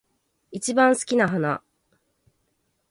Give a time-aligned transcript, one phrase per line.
[0.51, 1.61] 一番好きな花